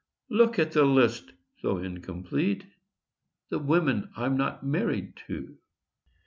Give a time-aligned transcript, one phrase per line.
[0.29, 1.31] Look at the list,
[1.61, 2.65] though incomplete:
[3.49, 5.59] The women I'm not married to.